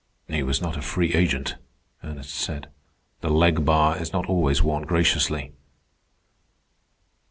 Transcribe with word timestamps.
"He 0.27 0.41
was 0.41 0.63
not 0.63 0.77
a 0.77 0.81
free 0.81 1.13
agent," 1.13 1.57
Ernest 2.03 2.33
said. 2.33 2.69
"The 3.19 3.29
leg 3.29 3.63
bar 3.65 3.99
is 3.99 4.11
not 4.11 4.25
always 4.25 4.63
worn 4.63 4.83
graciously." 4.85 5.53